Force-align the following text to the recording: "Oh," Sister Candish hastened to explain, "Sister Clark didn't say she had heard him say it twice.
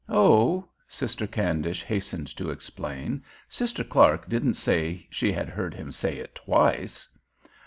"Oh," 0.09 0.67
Sister 0.87 1.27
Candish 1.27 1.83
hastened 1.83 2.25
to 2.35 2.49
explain, 2.49 3.23
"Sister 3.47 3.83
Clark 3.83 4.27
didn't 4.27 4.55
say 4.55 5.05
she 5.11 5.31
had 5.31 5.47
heard 5.47 5.75
him 5.75 5.91
say 5.91 6.17
it 6.17 6.33
twice. 6.33 7.07